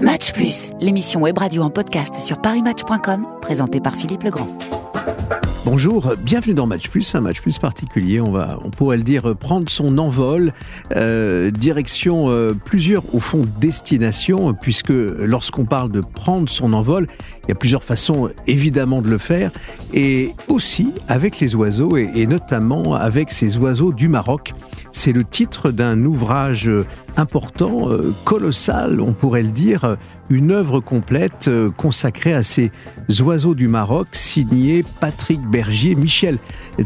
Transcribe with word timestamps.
Match 0.00 0.32
Plus, 0.32 0.72
l'émission 0.78 1.22
web 1.22 1.38
radio 1.38 1.62
en 1.62 1.70
podcast 1.70 2.16
sur 2.16 2.38
parismatch.com, 2.42 3.26
présentée 3.40 3.80
par 3.80 3.94
Philippe 3.94 4.24
Legrand. 4.24 4.48
Bonjour, 5.66 6.14
bienvenue 6.22 6.54
dans 6.54 6.68
Match 6.68 6.88
Plus, 6.88 7.12
un 7.16 7.20
Match 7.20 7.42
Plus 7.42 7.58
particulier. 7.58 8.20
On 8.20 8.30
va, 8.30 8.56
on 8.64 8.70
pourrait 8.70 8.98
le 8.98 9.02
dire, 9.02 9.34
prendre 9.36 9.68
son 9.68 9.98
envol, 9.98 10.52
euh, 10.94 11.50
direction 11.50 12.30
euh, 12.30 12.54
plusieurs, 12.54 13.14
au 13.14 13.18
fond, 13.18 13.44
destinations, 13.60 14.54
puisque 14.54 14.90
lorsqu'on 14.90 15.64
parle 15.64 15.90
de 15.90 16.00
prendre 16.00 16.48
son 16.48 16.72
envol, 16.72 17.08
il 17.42 17.48
y 17.48 17.52
a 17.52 17.56
plusieurs 17.56 17.82
façons 17.82 18.30
évidemment 18.46 19.02
de 19.02 19.08
le 19.08 19.18
faire, 19.18 19.50
et 19.92 20.30
aussi 20.46 20.92
avec 21.08 21.40
les 21.40 21.56
oiseaux, 21.56 21.96
et, 21.96 22.26
notamment 22.28 22.94
avec 22.94 23.32
ces 23.32 23.58
oiseaux 23.58 23.92
du 23.92 24.08
Maroc. 24.08 24.52
C'est 24.92 25.12
le 25.12 25.24
titre 25.24 25.72
d'un 25.72 26.04
ouvrage 26.04 26.70
important, 27.16 27.90
euh, 27.90 28.14
colossal, 28.24 29.00
on 29.00 29.12
pourrait 29.12 29.42
le 29.42 29.50
dire, 29.50 29.96
une 30.30 30.52
œuvre 30.52 30.80
complète 30.80 31.50
consacrée 31.76 32.34
à 32.34 32.42
ces 32.42 32.70
oiseaux 33.20 33.54
du 33.54 33.68
Maroc, 33.68 34.08
signé 34.12 34.84
Patrick 35.00 35.40
Bergier, 35.40 35.94
Michel 35.94 36.38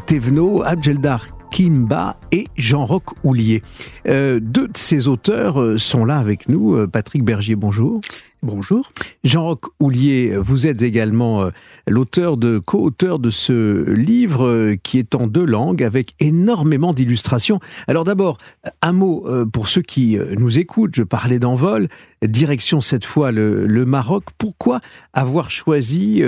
Thévenot, 0.07 0.63
Abdeldar 0.63 1.27
Kimba 1.51 2.17
et 2.31 2.47
Jean-Roch 2.57 3.15
Houlier. 3.25 3.63
Euh, 4.07 4.39
deux 4.41 4.69
de 4.69 4.77
ces 4.77 5.09
auteurs 5.09 5.81
sont 5.81 6.05
là 6.05 6.19
avec 6.19 6.49
nous. 6.49 6.87
Patrick 6.89 7.25
Bergier, 7.25 7.57
bonjour. 7.57 8.01
Bonjour. 8.43 8.91
Jean-Roch 9.23 9.67
Houlier, 9.81 10.35
vous 10.39 10.67
êtes 10.67 10.81
également 10.81 11.43
euh, 11.43 11.51
l'auteur 11.87 12.39
de, 12.39 12.59
co-auteur 12.59 13.19
de 13.19 13.29
ce 13.29 13.91
livre 13.91 14.47
euh, 14.47 14.77
qui 14.83 14.99
est 14.99 15.15
en 15.15 15.27
deux 15.27 15.45
langues 15.45 15.83
avec 15.83 16.15
énormément 16.21 16.95
d'illustrations. 16.95 17.61
Alors 17.87 18.05
d'abord, 18.05 18.39
un 18.81 18.93
mot 18.93 19.27
euh, 19.27 19.45
pour 19.45 19.69
ceux 19.69 19.83
qui 19.83 20.17
nous 20.39 20.59
écoutent. 20.59 20.95
Je 20.95 21.03
parlais 21.03 21.39
d'envol. 21.39 21.89
Direction 22.23 22.81
cette 22.81 23.05
fois 23.05 23.31
le, 23.31 23.85
Maroc. 23.85 24.25
Pourquoi 24.39 24.81
avoir 25.13 25.51
choisi 25.51 26.23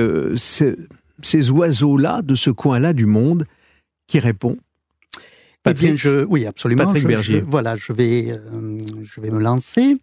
ces 1.23 1.51
oiseaux-là 1.51 2.23
de 2.23 2.35
ce 2.35 2.51
coin-là 2.51 2.93
du 2.93 3.07
monde 3.07 3.47
qui 4.07 4.19
répond 4.19 4.57
Patrick, 5.63 5.85
eh 5.85 5.93
bien, 5.93 5.97
je, 5.97 6.25
oui, 6.25 6.45
absolument. 6.45 6.85
Patrick 6.85 7.07
Berger. 7.07 7.41
voilà, 7.41 7.77
je 7.77 7.93
vais, 7.93 8.37
je 9.03 9.21
vais 9.21 9.31
me 9.31 9.39
lancer. 9.39 9.97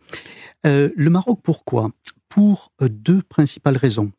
Euh, 0.65 0.89
le 0.95 1.09
Maroc, 1.09 1.39
pourquoi? 1.43 1.91
Pour 2.29 2.71
euh, 2.81 2.89
deux 2.89 3.21
principales 3.21 3.77
raisons. 3.77 4.11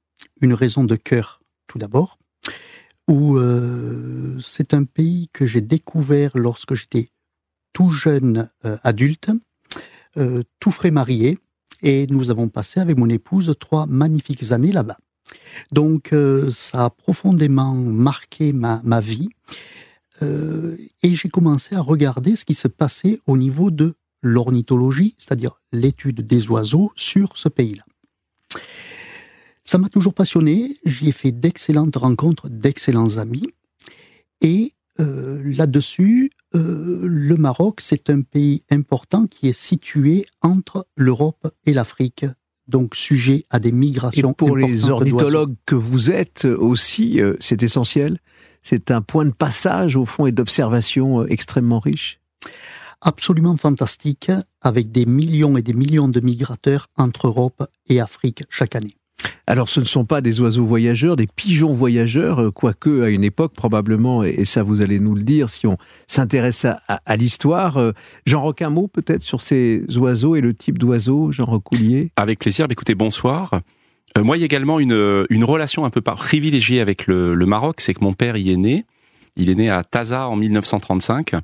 Une 0.42 0.52
raison 0.54 0.84
de 0.84 0.96
cœur, 0.96 1.40
tout 1.66 1.78
d'abord, 1.78 2.18
où 3.08 3.36
euh, 3.36 4.38
c'est 4.40 4.74
un 4.74 4.84
pays 4.84 5.28
que 5.32 5.46
j'ai 5.46 5.60
découvert 5.60 6.32
lorsque 6.34 6.74
j'étais 6.74 7.08
tout 7.72 7.90
jeune 7.90 8.48
adulte, 8.82 9.30
tout 10.58 10.70
frais 10.72 10.90
marié, 10.90 11.38
et 11.82 12.06
nous 12.10 12.30
avons 12.30 12.48
passé 12.48 12.80
avec 12.80 12.98
mon 12.98 13.08
épouse 13.08 13.54
trois 13.60 13.86
magnifiques 13.86 14.50
années 14.50 14.72
là-bas. 14.72 14.98
Donc 15.72 16.14
ça 16.50 16.86
a 16.86 16.90
profondément 16.90 17.74
marqué 17.74 18.52
ma, 18.52 19.00
vie. 19.00 19.28
et 20.22 21.14
j'ai 21.14 21.28
commencé 21.28 21.74
à 21.74 21.80
regarder 21.80 22.36
ce 22.36 22.44
qui 22.44 22.54
se 22.54 22.68
passait 22.68 23.20
au 23.26 23.36
niveau 23.36 23.70
de 23.70 23.94
l'ornithologie, 24.22 25.14
c'est-à-dire 25.18 25.60
l'étude 25.72 26.22
des 26.22 26.48
oiseaux 26.48 26.92
sur 26.96 27.36
ce 27.36 27.48
pays-là. 27.48 27.84
Ça 29.64 29.78
m'a 29.78 29.88
toujours 29.88 30.14
passionné, 30.14 30.76
j'y 30.84 31.08
ai 31.08 31.12
fait 31.12 31.32
d'excellentes 31.32 31.96
rencontres, 31.96 32.48
d'excellents 32.48 33.18
amis, 33.18 33.52
et 34.40 34.72
euh, 34.98 35.42
là-dessus, 35.44 36.30
euh, 36.54 37.00
le 37.02 37.36
Maroc, 37.36 37.80
c'est 37.80 38.10
un 38.10 38.22
pays 38.22 38.64
important 38.70 39.26
qui 39.26 39.48
est 39.48 39.58
situé 39.58 40.26
entre 40.42 40.86
l'Europe 40.96 41.46
et 41.66 41.72
l'Afrique, 41.72 42.26
donc 42.70 42.94
sujet 42.94 43.44
à 43.50 43.58
des 43.58 43.72
migrations. 43.72 44.30
Et 44.30 44.34
pour 44.34 44.56
les 44.56 44.88
ornithologues 44.88 45.54
que 45.66 45.74
vous 45.74 46.10
êtes 46.10 46.44
aussi, 46.46 47.20
euh, 47.20 47.36
c'est 47.40 47.62
essentiel? 47.62 48.18
C'est 48.62 48.90
un 48.90 49.02
point 49.02 49.24
de 49.24 49.32
passage 49.32 49.96
au 49.96 50.04
fond 50.04 50.26
et 50.26 50.32
d'observation 50.32 51.26
extrêmement 51.26 51.80
riche? 51.80 52.20
Absolument 53.00 53.56
fantastique 53.56 54.30
avec 54.60 54.92
des 54.92 55.06
millions 55.06 55.56
et 55.56 55.62
des 55.62 55.72
millions 55.72 56.08
de 56.08 56.20
migrateurs 56.20 56.88
entre 56.96 57.28
Europe 57.28 57.66
et 57.88 58.00
Afrique 58.00 58.44
chaque 58.50 58.76
année. 58.76 58.94
Alors 59.46 59.68
ce 59.68 59.80
ne 59.80 59.84
sont 59.84 60.04
pas 60.04 60.20
des 60.20 60.40
oiseaux 60.40 60.64
voyageurs, 60.64 61.16
des 61.16 61.26
pigeons 61.26 61.72
voyageurs, 61.72 62.40
euh, 62.40 62.50
quoique 62.50 63.02
à 63.02 63.08
une 63.08 63.24
époque 63.24 63.52
probablement, 63.52 64.22
et 64.22 64.44
ça 64.44 64.62
vous 64.62 64.80
allez 64.80 65.00
nous 65.00 65.14
le 65.14 65.22
dire 65.22 65.50
si 65.50 65.66
on 65.66 65.76
s'intéresse 66.06 66.66
à, 66.66 67.16
l'histoire. 67.16 67.76
Euh, 67.76 67.92
Jean 68.26 68.42
Roch, 68.42 68.62
un 68.62 68.70
mot 68.70 68.86
peut-être 68.86 69.22
sur 69.22 69.40
ces 69.40 69.82
oiseaux 69.96 70.36
et 70.36 70.40
le 70.40 70.54
type 70.54 70.78
d'oiseau, 70.78 71.32
Jean 71.32 71.46
Recoulier 71.46 72.12
Avec 72.16 72.38
plaisir, 72.38 72.68
bah, 72.68 72.72
écoutez, 72.72 72.94
bonsoir. 72.94 73.60
Euh, 74.16 74.24
moi, 74.24 74.36
il 74.36 74.40
y 74.40 74.42
a 74.42 74.46
également 74.46 74.80
une, 74.80 75.26
une 75.30 75.44
relation 75.44 75.84
un 75.84 75.90
peu 75.90 76.00
privilégiée 76.00 76.80
avec 76.80 77.06
le, 77.06 77.34
le 77.34 77.46
Maroc, 77.46 77.80
c'est 77.80 77.94
que 77.94 78.02
mon 78.04 78.12
père 78.12 78.36
y 78.36 78.52
est 78.52 78.56
né. 78.56 78.84
Il 79.36 79.48
est 79.48 79.54
né 79.54 79.70
à 79.70 79.84
Taza 79.84 80.28
en 80.28 80.36
1935. 80.36 81.34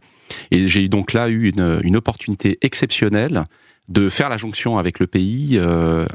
Et 0.51 0.69
j'ai 0.69 0.89
donc 0.89 1.13
là 1.13 1.29
eu 1.29 1.49
une, 1.49 1.81
une, 1.83 1.97
opportunité 1.97 2.59
exceptionnelle 2.63 3.47
de 3.89 4.09
faire 4.09 4.29
la 4.29 4.37
jonction 4.37 4.79
avec 4.79 4.99
le 4.99 5.07
pays, 5.07 5.53
euh, 5.55 6.07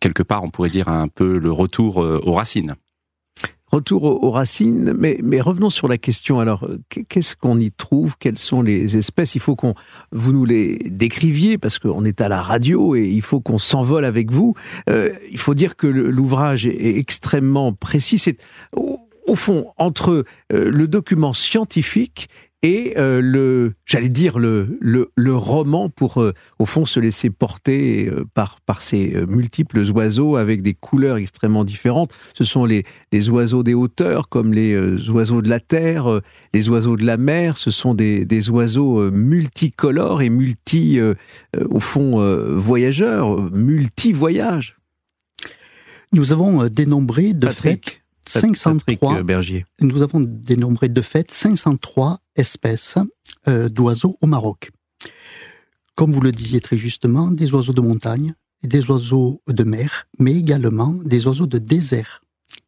quelque 0.00 0.22
part 0.22 0.44
on 0.44 0.50
pourrait 0.50 0.70
dire 0.70 0.88
un 0.88 1.08
peu 1.08 1.38
le 1.38 1.52
retour 1.52 2.02
euh, 2.02 2.20
aux 2.24 2.34
racines. 2.34 2.74
Retour 3.72 4.04
aux, 4.04 4.30
racines, 4.30 4.94
mais, 4.96 5.18
mais, 5.24 5.40
revenons 5.40 5.70
sur 5.70 5.88
la 5.88 5.98
question. 5.98 6.38
Alors, 6.38 6.68
qu'est-ce 7.08 7.34
qu'on 7.34 7.58
y 7.58 7.72
trouve? 7.72 8.16
Quelles 8.16 8.38
sont 8.38 8.62
les 8.62 8.96
espèces? 8.96 9.34
Il 9.34 9.40
faut 9.40 9.56
qu'on 9.56 9.74
vous 10.12 10.32
nous 10.32 10.44
les 10.44 10.78
décriviez 10.88 11.58
parce 11.58 11.80
qu'on 11.80 12.04
est 12.04 12.20
à 12.20 12.28
la 12.28 12.40
radio 12.40 12.94
et 12.94 13.08
il 13.08 13.22
faut 13.22 13.40
qu'on 13.40 13.58
s'envole 13.58 14.04
avec 14.04 14.30
vous. 14.30 14.54
Euh, 14.88 15.10
il 15.32 15.38
faut 15.38 15.54
dire 15.54 15.74
que 15.74 15.88
l'ouvrage 15.88 16.64
est, 16.64 16.96
extrêmement 16.96 17.72
précis. 17.72 18.18
C'est 18.18 18.38
au, 18.72 19.00
fond 19.34 19.72
entre 19.78 20.24
euh, 20.52 20.70
le 20.70 20.86
document 20.86 21.32
scientifique 21.32 22.28
et 22.62 22.94
euh, 22.96 23.20
le, 23.20 23.74
j'allais 23.84 24.08
dire 24.08 24.38
le, 24.38 24.78
le, 24.80 25.10
le, 25.14 25.36
roman 25.36 25.90
pour 25.90 26.22
euh, 26.22 26.32
au 26.58 26.64
fond 26.64 26.86
se 26.86 26.98
laisser 26.98 27.28
porter 27.30 28.08
euh, 28.08 28.24
par 28.32 28.60
par 28.62 28.80
ces 28.80 29.14
multiples 29.28 29.80
oiseaux 29.90 30.36
avec 30.36 30.62
des 30.62 30.74
couleurs 30.74 31.18
extrêmement 31.18 31.64
différentes. 31.64 32.12
Ce 32.34 32.44
sont 32.44 32.64
les, 32.64 32.84
les 33.12 33.30
oiseaux 33.30 33.62
des 33.62 33.74
hauteurs 33.74 34.28
comme 34.28 34.52
les 34.52 34.76
oiseaux 35.10 35.42
de 35.42 35.48
la 35.48 35.60
terre, 35.60 36.20
les 36.54 36.68
oiseaux 36.68 36.96
de 36.96 37.04
la 37.04 37.16
mer. 37.16 37.56
Ce 37.56 37.70
sont 37.70 37.94
des, 37.94 38.24
des 38.24 38.50
oiseaux 38.50 39.10
multicolores 39.10 40.22
et 40.22 40.30
multi 40.30 40.98
au 41.70 41.80
fond 41.80 42.18
voyageurs, 42.54 43.50
multi 43.52 44.12
voyages. 44.12 44.76
Nous 46.12 46.32
avons 46.32 46.66
dénombré 46.66 47.32
de 47.34 47.48
fait 47.48 48.00
503. 48.28 49.22
Bergier. 49.22 49.64
Nous 49.80 50.02
avons 50.02 50.20
dénombré 50.20 50.88
de 50.88 51.02
fait 51.02 51.30
503 51.30 52.18
espèces 52.36 52.98
euh, 53.48 53.68
d'oiseaux 53.68 54.16
au 54.20 54.26
Maroc. 54.26 54.70
Comme 55.94 56.12
vous 56.12 56.20
le 56.20 56.32
disiez 56.32 56.60
très 56.60 56.76
justement, 56.76 57.30
des 57.30 57.54
oiseaux 57.54 57.72
de 57.72 57.80
montagne, 57.80 58.34
des 58.62 58.90
oiseaux 58.90 59.40
de 59.48 59.64
mer, 59.64 60.06
mais 60.18 60.34
également 60.34 60.94
des 61.04 61.26
oiseaux 61.26 61.46
de 61.46 61.58
désert. 61.58 62.22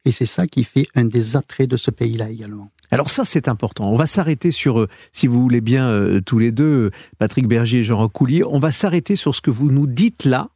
Et 0.05 0.13
c'est 0.13 0.27
ça 0.27 0.47
qui 0.47 0.65
fait 0.65 0.87
un 0.95 1.05
des 1.05 1.37
attraits 1.37 1.69
de 1.69 1.77
ce 1.77 1.91
pays-là 1.91 2.31
également. 2.31 2.71
Alors 2.91 3.11
ça, 3.11 3.25
c'est 3.25 3.49
important. 3.49 3.93
On 3.93 3.97
va 3.97 4.07
s'arrêter 4.07 4.51
sur, 4.51 4.81
euh, 4.81 4.89
si 5.13 5.27
vous 5.27 5.43
voulez 5.43 5.61
bien, 5.61 5.89
euh, 5.89 6.21
tous 6.21 6.39
les 6.39 6.53
deux, 6.53 6.91
Patrick 7.19 7.47
Berger 7.47 7.81
et 7.81 7.85
Jean 7.85 7.99
Recoulier, 7.99 8.43
on 8.45 8.59
va 8.59 8.71
s'arrêter 8.71 9.17
sur 9.17 9.35
ce 9.35 9.43
que 9.43 9.51
vous 9.51 9.71
nous 9.71 9.87
dites 9.87 10.25
là, 10.25 10.49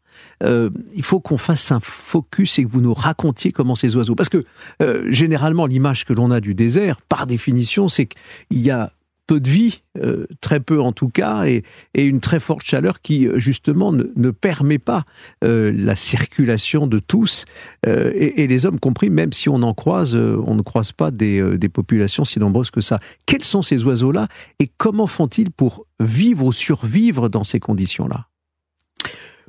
euh, 0.42 0.70
il 0.94 1.02
faut 1.02 1.20
qu'on 1.20 1.38
fasse 1.38 1.72
un 1.72 1.80
focus 1.80 2.58
et 2.58 2.64
que 2.64 2.68
vous 2.68 2.80
nous 2.80 2.94
racontiez 2.94 3.52
comment 3.52 3.74
ces 3.74 3.96
oiseaux. 3.96 4.14
Parce 4.14 4.28
que 4.28 4.42
euh, 4.82 5.10
généralement, 5.10 5.66
l'image 5.66 6.04
que 6.04 6.12
l'on 6.12 6.30
a 6.30 6.40
du 6.40 6.54
désert, 6.54 7.00
par 7.02 7.26
définition, 7.26 7.88
c'est 7.88 8.06
qu'il 8.06 8.60
y 8.60 8.70
a 8.70 8.92
peu 9.28 9.38
de 9.38 9.48
vie, 9.48 9.82
euh, 9.98 10.26
très 10.40 10.58
peu 10.58 10.80
en 10.80 10.90
tout 10.90 11.08
cas, 11.08 11.46
et, 11.46 11.62
une 11.94 12.18
très 12.18 12.40
forte 12.40 12.64
chaleur 12.64 13.00
qui 13.00 13.28
justement 13.36 13.92
ne, 13.92 14.30
permet 14.32 14.80
pas 14.80 15.04
la 15.42 15.94
circulation 15.94 16.88
de 16.88 16.98
tous, 16.98 17.44
et, 17.86 18.46
les 18.48 18.66
hommes 18.66 18.80
compris, 18.80 19.10
même 19.10 19.32
si 19.32 19.48
on 19.48 19.62
en 19.62 19.74
croise, 19.74 20.16
on 20.16 20.56
ne 20.56 20.62
croise 20.62 20.90
pas 20.90 21.12
des, 21.12 21.56
des, 21.56 21.68
populations 21.68 22.24
si 22.24 22.40
nombreuses 22.40 22.72
que 22.72 22.80
ça. 22.80 22.98
Quels 23.24 23.44
sont 23.44 23.62
ces 23.62 23.84
oiseaux-là, 23.84 24.26
et 24.58 24.68
comment 24.76 25.06
font-ils 25.06 25.52
pour 25.52 25.86
vivre 26.00 26.44
ou 26.44 26.52
survivre 26.52 27.28
dans 27.28 27.44
ces 27.44 27.60
conditions-là? 27.60 28.26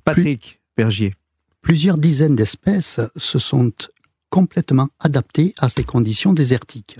Patrick 0.03 0.59
Plusieurs 1.61 1.97
dizaines 1.97 2.35
d'espèces 2.35 2.99
se 3.15 3.39
sont 3.39 3.71
complètement 4.29 4.89
adaptées 4.99 5.53
à 5.59 5.69
ces 5.69 5.83
conditions 5.83 6.33
désertiques. 6.33 6.99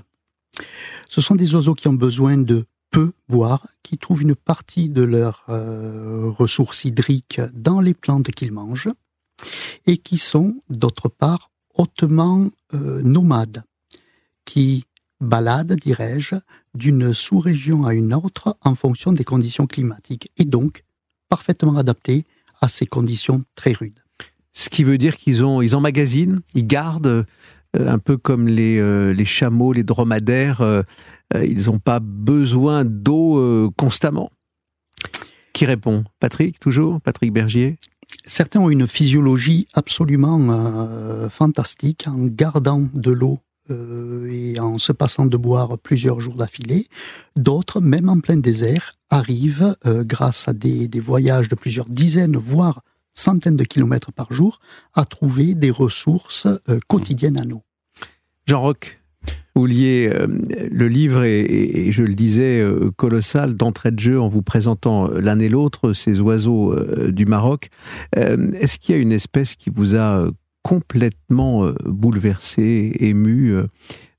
Ce 1.10 1.22
sont 1.22 1.36
des 1.36 1.54
oiseaux 1.56 1.74
qui 1.74 1.88
ont 1.88 1.94
besoin 1.94 2.38
de 2.38 2.66
peu 2.92 3.12
boire, 3.28 3.66
qui 3.82 3.98
trouvent 3.98 4.22
une 4.22 4.36
partie 4.36 4.88
de 4.88 5.02
leurs 5.02 5.44
euh, 5.50 6.30
ressources 6.30 6.86
hydriques 6.86 7.42
dans 7.54 7.82
les 7.82 7.96
plantes 7.96 8.30
qu'ils 8.32 8.52
mangent, 8.52 8.92
et 9.88 9.98
qui 9.98 10.20
sont, 10.20 10.62
d'autre 10.70 11.10
part, 11.10 11.50
hautement 11.74 12.50
euh, 12.76 13.02
nomades, 13.02 13.64
qui 14.46 14.86
baladent, 15.20 15.76
dirais-je, 15.76 16.36
d'une 16.76 17.14
sous-région 17.14 17.86
à 17.86 17.96
une 17.96 18.14
autre 18.14 18.56
en 18.62 18.76
fonction 18.76 19.12
des 19.12 19.24
conditions 19.24 19.66
climatiques, 19.66 20.32
et 20.38 20.46
donc 20.46 20.84
parfaitement 21.30 21.78
adaptés 21.78 22.26
à 22.64 22.68
ces 22.68 22.86
conditions 22.86 23.44
très 23.56 23.74
rudes. 23.74 24.00
Ce 24.54 24.70
qui 24.70 24.84
veut 24.84 24.98
dire 24.98 25.18
qu'ils 25.18 25.44
ont, 25.44 25.62
ils 25.62 25.76
emmagasinent, 25.76 26.42
ils 26.56 26.68
gardent, 26.68 27.26
un 27.78 28.00
peu 28.00 28.18
comme 28.18 28.48
les, 28.48 29.14
les 29.14 29.26
chameaux, 29.26 29.74
les 29.74 29.84
dromadaires, 29.84 30.62
ils 31.36 31.66
n'ont 31.66 31.80
pas 31.80 32.00
besoin 32.00 32.86
d'eau 32.86 33.72
constamment. 33.78 34.30
Qui 35.54 35.66
répond? 35.66 36.04
Patrick, 36.20 36.60
toujours? 36.60 37.02
Patrick 37.02 37.32
Bergier? 37.32 37.78
Certains 38.26 38.60
ont 38.60 38.70
une 38.70 38.88
physiologie 38.88 39.68
absolument 39.74 40.40
euh, 40.50 41.30
fantastique 41.30 42.06
en 42.08 42.26
gardant 42.26 42.90
de 42.94 43.12
l'eau 43.12 43.40
euh, 43.70 44.28
et 44.32 44.60
en 44.60 44.78
se 44.78 44.92
passant 44.92 45.26
de 45.26 45.38
boire 45.38 45.78
plusieurs 45.78 46.20
jours 46.20 46.36
d'affilée. 46.36 46.88
D'autres, 47.36 47.82
même 47.82 48.10
en 48.10 48.20
plein 48.20 48.38
désert, 48.38 48.96
arrivent, 49.10 49.76
euh, 49.86 50.04
grâce 50.04 50.48
à 50.48 50.54
des, 50.54 50.90
voyages 51.00 51.50
de 51.50 51.56
plusieurs 51.56 51.90
dizaines, 51.90 52.38
voire 52.38 52.82
centaines 53.14 53.58
de 53.58 53.64
kilomètres 53.64 54.12
par 54.12 54.34
jour, 54.34 54.60
à 54.94 55.06
trouver 55.06 55.54
des 55.54 55.72
ressources 55.72 56.48
quotidiennes 56.88 57.40
à 57.40 57.46
nous. 57.46 57.62
Jean 58.48 58.62
Roch, 58.62 59.04
euh, 59.56 60.28
le 60.72 60.88
livre 60.88 61.24
et, 61.24 61.92
je 61.92 62.04
le 62.04 62.14
disais, 62.14 62.60
euh, 62.60 62.92
colossal 62.96 63.56
d'entrée 63.56 63.92
de 63.92 64.00
jeu 64.00 64.20
en 64.20 64.28
vous 64.28 64.42
présentant 64.42 65.10
euh, 65.10 65.20
l'un 65.20 65.40
et 65.40 65.50
l'autre 65.50 65.94
ces 65.94 66.20
oiseaux 66.20 66.76
du 67.12 67.26
Maroc. 67.26 67.70
Est-ce 68.16 68.80
qu'il 68.80 68.96
y 68.96 68.98
a 68.98 69.02
une 69.02 69.12
espèce 69.12 69.56
qui 69.56 69.70
vous 69.70 69.96
a 69.96 70.28
complètement 70.64 71.72
bouleversé, 71.86 72.92
ému 73.00 73.56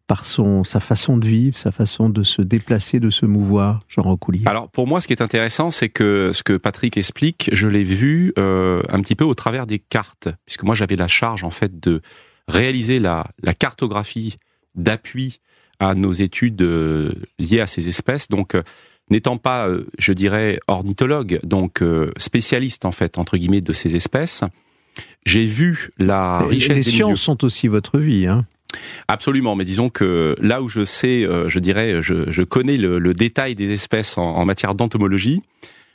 par 0.06 0.26
son, 0.26 0.62
sa 0.62 0.80
façon 0.80 1.16
de 1.16 1.26
vivre, 1.26 1.58
sa 1.58 1.72
façon 1.72 2.10
de 2.10 2.22
se 2.22 2.42
déplacer, 2.42 3.00
de 3.00 3.10
se 3.10 3.24
mouvoir, 3.24 3.80
Jean 3.88 4.02
Recoulier 4.02 4.42
Alors 4.46 4.70
pour 4.70 4.86
moi, 4.86 5.00
ce 5.00 5.06
qui 5.06 5.14
est 5.14 5.22
intéressant, 5.22 5.70
c'est 5.70 5.88
que 5.88 6.30
ce 6.32 6.42
que 6.42 6.56
Patrick 6.58 6.96
explique, 6.96 7.50
je 7.52 7.66
l'ai 7.66 7.84
vu 7.84 8.32
un 8.36 9.00
petit 9.02 9.16
peu 9.16 9.24
au 9.24 9.34
travers 9.34 9.66
des 9.66 9.78
cartes, 9.78 10.28
puisque 10.44 10.62
moi 10.62 10.74
j'avais 10.74 10.96
la 10.96 11.08
charge 11.08 11.42
en 11.42 11.50
fait 11.50 11.80
de 11.80 12.02
réaliser 12.48 12.98
la, 12.98 13.26
cartographie 13.58 14.36
d'appui 14.74 15.40
à 15.80 15.94
nos 15.94 16.12
études 16.12 16.62
euh, 16.62 17.12
liées 17.38 17.60
à 17.60 17.66
ces 17.66 17.88
espèces. 17.88 18.28
Donc, 18.28 18.54
euh, 18.54 18.62
n'étant 19.10 19.36
pas, 19.36 19.68
euh, 19.68 19.86
je 19.98 20.12
dirais, 20.12 20.58
ornithologue, 20.66 21.40
donc 21.42 21.82
spécialiste 22.16 22.84
en 22.84 22.92
fait 22.92 23.18
entre 23.18 23.36
guillemets 23.36 23.60
de 23.60 23.72
ces 23.72 23.96
espèces, 23.96 24.42
j'ai 25.24 25.46
vu 25.46 25.90
la 25.98 26.40
richesse. 26.40 26.76
Les 26.76 26.82
sciences 26.84 27.20
sont 27.20 27.44
aussi 27.44 27.68
votre 27.68 27.98
vie, 27.98 28.26
hein 28.26 28.46
Absolument, 29.06 29.54
mais 29.54 29.64
disons 29.64 29.88
que 29.88 30.34
là 30.40 30.60
où 30.60 30.68
je 30.68 30.84
sais, 30.84 31.28
je 31.46 31.58
dirais, 31.60 32.02
je, 32.02 32.42
connais 32.42 32.76
le, 32.76 33.12
détail 33.12 33.54
des 33.54 33.70
espèces 33.70 34.18
en, 34.18 34.44
matière 34.44 34.74
d'entomologie. 34.74 35.42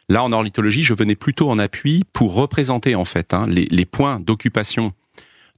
Là, 0.08 0.24
en 0.24 0.32
ornithologie, 0.32 0.82
je 0.82 0.94
venais 0.94 1.16
plutôt 1.16 1.50
en 1.50 1.60
appui 1.60 2.04
pour 2.14 2.34
représenter 2.34 2.96
en 2.96 3.04
fait 3.04 3.34
hein, 3.34 3.48
les, 3.50 3.68
les 3.70 3.86
points 3.86 4.20
d'occupation 4.22 4.94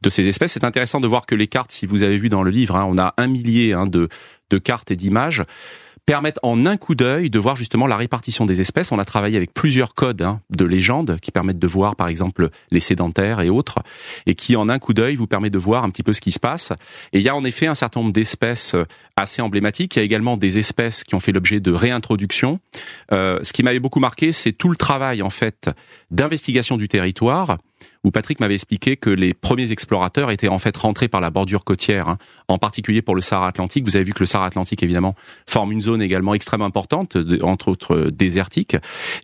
de 0.02 0.10
ces 0.10 0.28
espèces. 0.28 0.54
C'est 0.54 0.64
intéressant 0.64 1.00
de 1.00 1.08
voir 1.08 1.26
que 1.26 1.36
les 1.36 1.48
cartes, 1.48 1.72
si 1.72 1.86
vous 1.86 2.04
avez 2.04 2.18
vu 2.18 2.30
dans 2.30 2.44
le 2.44 2.52
livre, 2.52 2.76
hein, 2.76 2.86
on 2.90 2.98
a 2.98 3.14
un 3.18 3.28
millier 3.28 3.74
hein, 3.74 3.86
de, 3.86 4.10
de 4.50 4.58
cartes 4.58 4.92
et 4.92 4.96
d'images 4.96 5.44
permettent 6.06 6.40
en 6.44 6.66
un 6.66 6.78
coup 6.78 6.96
d'œil 6.96 7.30
de 7.30 7.40
voir 7.40 7.56
justement 7.56 7.88
la 7.88 7.96
répartition 7.96 8.46
des 8.46 8.60
espèces. 8.60 8.92
On 8.92 9.00
a 9.00 9.06
travaillé 9.06 9.38
avec 9.38 9.54
plusieurs 9.54 9.94
codes 9.94 10.22
hein, 10.22 10.42
de 10.50 10.66
légende 10.66 11.18
qui 11.22 11.32
permettent 11.32 11.60
de 11.60 11.68
voir 11.68 11.96
par 11.96 12.08
exemple 12.08 12.50
les 12.72 12.80
sédentaires 12.80 13.42
et 13.42 13.50
autres, 13.50 13.80
et 14.26 14.36
qui 14.36 14.56
en 14.56 14.70
un 14.70 14.80
coup 14.80 14.94
d'œil 14.94 15.16
vous 15.16 15.28
permet 15.28 15.50
de 15.50 15.58
voir 15.58 15.84
un 15.84 15.90
petit 15.90 16.04
peu 16.04 16.14
ce 16.14 16.22
qui 16.22 16.32
se 16.32 16.40
passe. 16.40 16.72
Et 17.14 17.20
il 17.20 17.24
y 17.24 17.30
a 17.30 17.36
en 17.36 17.44
effet 17.44 17.68
un 17.68 17.76
certain 17.76 18.02
nombre 18.02 18.14
d'espèces 18.14 18.76
euh, 18.76 18.86
assez 19.16 19.42
emblématiques. 19.42 19.96
Il 19.96 20.00
y 20.00 20.02
a 20.02 20.06
également 20.06 20.38
des 20.38 20.58
espèces 20.58 21.04
qui 21.04 21.16
ont 21.16 21.20
fait 21.20 21.32
l'objet 21.32 21.60
de 21.60 21.72
réintroduction. 21.72 22.60
Euh, 23.12 23.40
ce 23.44 23.54
qui 23.54 23.64
m'avait 23.64 23.80
beaucoup 23.80 24.00
marqué, 24.00 24.32
c'est 24.32 24.54
tout 24.54 24.70
le 24.70 24.78
travail 24.78 25.22
en 25.22 25.30
fait 25.30 25.70
d'investigation 26.10 26.78
du 26.78 26.88
territoire 26.88 27.58
où 28.04 28.12
Patrick 28.12 28.40
m'avait 28.40 28.56
expliqué 28.56 28.98
que 28.98 29.10
les 29.10 29.34
premiers 29.34 29.72
explorateurs 29.72 30.32
étaient 30.32 30.48
en 30.48 30.58
fait 30.58 30.76
rentrés 30.76 31.08
par 31.08 31.22
la 31.22 31.30
bordure 31.30 31.64
côtière, 31.64 32.08
hein, 32.08 32.18
en 32.48 32.58
particulier 32.58 33.02
pour 33.02 33.16
le 33.16 33.22
Sahara 33.22 33.48
Atlantique. 33.48 33.86
Vous 33.86 33.96
avez 33.96 34.06
vu 34.06 34.14
que 34.14 34.22
le 34.22 34.26
Sahara 34.26 34.48
Atlantique, 34.48 34.82
évidemment, 34.82 35.16
forme 35.48 35.72
une 35.72 35.82
zone 35.82 36.02
également 36.02 36.34
extrêmement 36.34 36.66
importante, 36.66 37.18
entre 37.44 37.68
autres 37.68 37.96
euh, 37.96 38.12
désertique. 38.12 38.76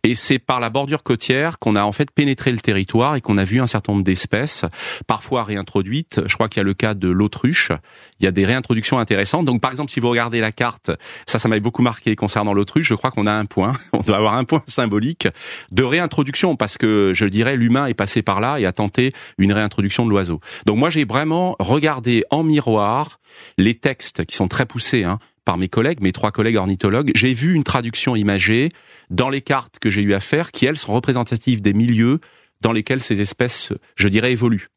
Et 0.03 0.13
c'est 0.13 0.39
par 0.39 0.59
la 0.59 0.69
bordure 0.69 1.03
côtière 1.03 1.57
qu'on 1.59 1.75
a 1.75 1.83
en 1.83 1.91
fait 1.91 2.11
pénétré 2.11 2.51
le 2.51 2.59
territoire 2.59 3.15
et 3.15 3.21
qu'on 3.21 3.37
a 3.37 3.43
vu 3.43 3.59
un 3.59 3.67
certain 3.67 3.93
nombre 3.93 4.03
d'espèces, 4.03 4.65
parfois 5.07 5.43
réintroduites. 5.43 6.21
Je 6.27 6.33
crois 6.35 6.47
qu'il 6.47 6.59
y 6.59 6.61
a 6.61 6.63
le 6.63 6.73
cas 6.75 6.93
de 6.93 7.07
l'autruche. 7.07 7.71
Il 8.19 8.25
y 8.25 8.27
a 8.27 8.31
des 8.31 8.45
réintroductions 8.45 8.99
intéressantes. 8.99 9.45
Donc, 9.45 9.61
par 9.61 9.71
exemple, 9.71 9.91
si 9.91 9.99
vous 9.99 10.09
regardez 10.09 10.39
la 10.39 10.51
carte, 10.51 10.91
ça, 11.25 11.39
ça 11.39 11.49
m'avait 11.49 11.61
beaucoup 11.61 11.81
marqué 11.81 12.15
concernant 12.15 12.53
l'autruche. 12.53 12.87
Je 12.87 12.95
crois 12.95 13.09
qu'on 13.09 13.25
a 13.25 13.33
un 13.33 13.45
point, 13.45 13.73
on 13.93 14.01
doit 14.01 14.17
avoir 14.17 14.35
un 14.35 14.43
point 14.43 14.61
symbolique 14.67 15.27
de 15.71 15.83
réintroduction 15.83 16.55
parce 16.55 16.77
que 16.77 17.11
je 17.15 17.25
dirais 17.25 17.55
l'humain 17.55 17.87
est 17.87 17.95
passé 17.95 18.21
par 18.21 18.39
là 18.39 18.59
a 18.67 18.71
tenté 18.71 19.13
une 19.37 19.51
réintroduction 19.51 20.05
de 20.05 20.11
l'oiseau. 20.11 20.39
Donc 20.65 20.77
moi 20.77 20.89
j'ai 20.89 21.05
vraiment 21.05 21.55
regardé 21.59 22.23
en 22.29 22.43
miroir 22.43 23.19
les 23.57 23.73
textes 23.73 24.25
qui 24.25 24.35
sont 24.35 24.47
très 24.47 24.65
poussés 24.65 25.03
hein, 25.03 25.19
par 25.45 25.57
mes 25.57 25.69
collègues, 25.69 26.01
mes 26.01 26.11
trois 26.11 26.31
collègues 26.31 26.57
ornithologues. 26.57 27.11
J'ai 27.15 27.33
vu 27.33 27.53
une 27.53 27.63
traduction 27.63 28.15
imagée 28.15 28.69
dans 29.09 29.29
les 29.29 29.41
cartes 29.41 29.79
que 29.79 29.89
j'ai 29.89 30.01
eu 30.01 30.13
à 30.13 30.19
faire 30.19 30.51
qui 30.51 30.65
elles 30.65 30.77
sont 30.77 30.93
représentatives 30.93 31.61
des 31.61 31.73
milieux 31.73 32.19
dans 32.61 32.71
lesquels 32.71 33.01
ces 33.01 33.21
espèces, 33.21 33.71
je 33.95 34.07
dirais, 34.07 34.31
évoluent. 34.31 34.67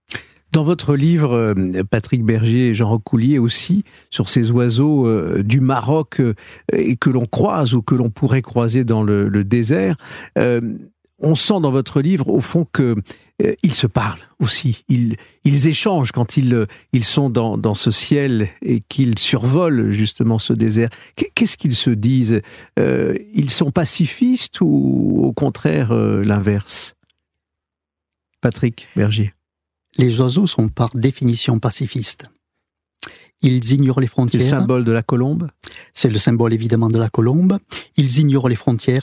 Dans 0.52 0.64
votre 0.64 0.96
livre, 0.96 1.32
euh, 1.32 1.82
Patrick 1.88 2.24
Berger 2.24 2.68
et 2.68 2.74
Jean 2.74 2.90
Recoulier 2.90 3.38
aussi, 3.38 3.84
sur 4.10 4.28
ces 4.28 4.50
oiseaux 4.50 5.06
euh, 5.06 5.44
du 5.44 5.60
Maroc 5.60 6.20
euh, 6.20 6.34
et 6.72 6.96
que 6.96 7.08
l'on 7.08 7.26
croise 7.26 7.74
ou 7.74 7.82
que 7.82 7.94
l'on 7.94 8.10
pourrait 8.10 8.42
croiser 8.42 8.82
dans 8.82 9.02
le, 9.04 9.44
désert, 9.44 9.96
on 11.20 11.34
sent 11.34 11.60
dans 11.60 11.70
votre 11.70 12.00
livre, 12.00 12.28
au 12.28 12.40
fond, 12.40 12.66
que 12.72 12.96
euh, 13.42 13.54
ils 13.62 13.74
se 13.74 13.86
parlent 13.86 14.20
aussi. 14.38 14.84
Ils, 14.88 15.16
ils 15.44 15.68
échangent 15.68 16.12
quand 16.12 16.36
ils, 16.36 16.54
euh, 16.54 16.66
ils 16.92 17.04
sont 17.04 17.30
dans, 17.30 17.58
dans 17.58 17.74
ce 17.74 17.90
ciel 17.90 18.48
et 18.62 18.80
qu'ils 18.80 19.18
survolent 19.18 19.90
justement 19.92 20.38
ce 20.38 20.52
désert. 20.52 20.90
Qu'est-ce 21.34 21.56
qu'ils 21.56 21.76
se 21.76 21.90
disent? 21.90 22.40
Euh, 22.78 23.14
Ils 23.34 23.50
sont 23.50 23.70
pacifistes 23.70 24.60
ou 24.60 25.20
au 25.22 25.32
contraire 25.32 25.92
l'inverse? 25.94 26.94
Patrick 28.40 28.88
Berger. 28.96 29.34
Les 29.98 30.20
oiseaux 30.20 30.46
sont 30.46 30.68
par 30.68 30.90
définition 30.94 31.58
pacifistes. 31.58 32.30
Ils 33.42 33.72
ignorent 33.72 34.00
les 34.00 34.06
frontières. 34.06 34.40
C'est 34.42 34.50
le 34.50 34.60
symbole 34.60 34.84
de 34.84 34.92
la 34.92 35.02
colombe? 35.02 35.48
C'est 35.94 36.10
le 36.10 36.18
symbole 36.18 36.52
évidemment 36.54 36.88
de 36.88 36.98
la 36.98 37.08
colombe. 37.08 37.58
Ils 37.96 38.18
ignorent 38.18 38.48
les 38.48 38.56
frontières. 38.56 39.02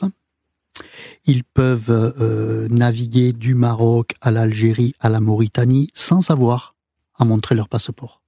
Ils 1.26 1.44
peuvent 1.44 2.14
euh, 2.20 2.68
naviguer 2.70 3.34
du 3.34 3.56
Maroc 3.56 4.14
à 4.22 4.32
l'Algérie, 4.32 4.94
à 5.00 5.10
la 5.10 5.20
Mauritanie, 5.20 5.90
sans 5.94 6.30
avoir 6.32 6.76
à 7.18 7.26
montrer 7.26 7.56
leur 7.56 7.70
passeport. 7.70 8.22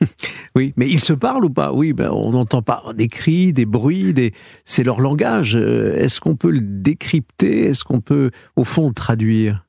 oui, 0.56 0.72
mais 0.76 0.88
ils 0.88 1.00
se 1.00 1.12
parlent 1.12 1.44
ou 1.44 1.50
pas? 1.50 1.72
Oui, 1.72 1.92
ben, 1.92 2.10
on 2.10 2.32
n'entend 2.32 2.62
pas 2.62 2.82
des 2.94 3.08
cris, 3.08 3.52
des 3.52 3.66
bruits, 3.66 4.14
des... 4.14 4.32
c'est 4.64 4.82
leur 4.82 5.00
langage. 5.00 5.56
Euh, 5.56 5.94
est-ce 5.96 6.20
qu'on 6.20 6.36
peut 6.36 6.50
le 6.50 6.60
décrypter? 6.60 7.66
Est-ce 7.66 7.84
qu'on 7.84 8.00
peut, 8.00 8.30
au 8.56 8.64
fond, 8.64 8.88
le 8.88 8.94
traduire? 8.94 9.66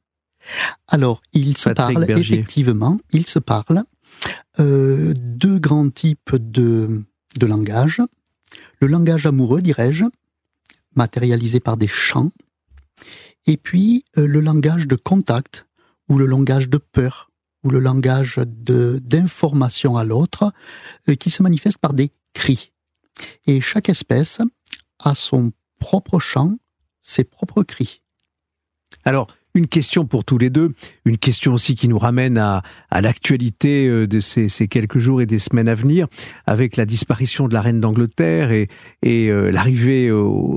Alors, 0.87 1.21
ils 1.33 1.57
se 1.57 1.69
parlent, 1.69 2.09
effectivement, 2.09 2.99
ils 3.11 3.25
se 3.25 3.39
parlent. 3.39 3.83
Euh, 4.59 5.13
deux 5.17 5.59
grands 5.59 5.89
types 5.89 6.35
de, 6.35 7.03
de 7.39 7.45
langage. 7.45 8.01
Le 8.79 8.87
langage 8.87 9.25
amoureux, 9.25 9.61
dirais-je, 9.61 10.05
matérialisé 10.95 11.59
par 11.59 11.77
des 11.77 11.87
chants, 11.87 12.31
et 13.45 13.57
puis 13.57 14.03
euh, 14.17 14.25
le 14.25 14.39
langage 14.39 14.87
de 14.87 14.95
contact, 14.95 15.67
ou 16.09 16.17
le 16.17 16.25
langage 16.25 16.69
de 16.69 16.77
peur, 16.77 17.31
ou 17.63 17.69
le 17.69 17.79
langage 17.79 18.37
d'information 18.37 19.97
à 19.97 20.03
l'autre, 20.03 20.51
euh, 21.09 21.15
qui 21.15 21.29
se 21.29 21.43
manifeste 21.43 21.79
par 21.79 21.93
des 21.93 22.11
cris. 22.33 22.71
Et 23.47 23.61
chaque 23.61 23.89
espèce 23.89 24.39
a 24.99 25.15
son 25.15 25.51
propre 25.79 26.19
chant, 26.19 26.57
ses 27.01 27.23
propres 27.23 27.63
cris. 27.63 28.01
Alors, 29.03 29.27
une 29.55 29.67
question 29.67 30.05
pour 30.05 30.25
tous 30.25 30.37
les 30.37 30.49
deux, 30.49 30.73
une 31.05 31.17
question 31.17 31.53
aussi 31.53 31.75
qui 31.75 31.87
nous 31.87 31.97
ramène 31.97 32.37
à, 32.37 32.61
à 32.91 33.01
l'actualité 33.01 33.87
euh, 33.87 34.05
de 34.05 34.19
ces, 34.19 34.49
ces, 34.49 34.67
quelques 34.67 34.99
jours 34.99 35.21
et 35.21 35.25
des 35.25 35.39
semaines 35.39 35.69
à 35.69 35.75
venir, 35.75 36.07
avec 36.45 36.75
la 36.75 36.85
disparition 36.85 37.47
de 37.47 37.53
la 37.53 37.61
reine 37.61 37.79
d'Angleterre 37.79 38.51
et, 38.51 38.67
et 39.01 39.29
euh, 39.29 39.49
l'arrivée 39.51 40.11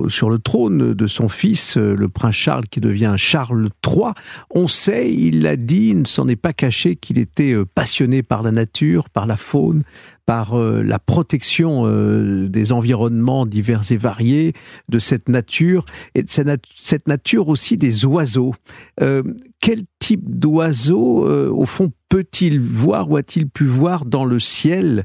sur 0.08 0.28
le 0.28 0.38
trône 0.38 0.94
de 0.94 1.06
son 1.06 1.28
fils, 1.28 1.76
euh, 1.76 1.94
le 1.94 2.08
prince 2.08 2.34
Charles, 2.34 2.66
qui 2.66 2.80
devient 2.80 3.14
Charles 3.16 3.70
III. 3.86 4.12
On 4.50 4.66
sait, 4.66 5.12
il 5.14 5.42
l'a 5.42 5.56
dit, 5.56 5.88
il 5.90 6.00
ne 6.00 6.06
s'en 6.06 6.26
est 6.26 6.36
pas 6.36 6.52
caché 6.52 6.96
qu'il 6.96 7.18
était 7.18 7.54
passionné 7.74 8.24
par 8.24 8.42
la 8.42 8.50
nature, 8.50 9.08
par 9.10 9.26
la 9.26 9.36
faune, 9.36 9.84
par 10.28 10.58
euh, 10.61 10.82
la 10.82 10.99
protection 10.99 11.85
euh, 11.87 12.50
des 12.50 12.70
environnements 12.70 13.47
divers 13.47 13.80
et 13.90 13.97
variés, 13.97 14.52
de 14.90 14.99
cette 14.99 15.30
nature, 15.30 15.87
et 16.14 16.23
de 16.23 16.28
cette 16.28 17.08
nature 17.08 17.49
aussi 17.49 17.78
des 17.78 18.04
oiseaux. 18.04 18.54
Euh, 19.00 19.23
quel 19.58 19.85
type 19.99 20.38
d'oiseau, 20.38 21.26
au 21.26 21.64
fond, 21.64 21.90
peut-il 22.11 22.61
voir 22.61 23.11
ou 23.11 23.16
a-t-il 23.16 23.49
pu 23.49 23.64
voir 23.64 24.04
dans 24.04 24.25
le 24.25 24.38
ciel 24.38 25.04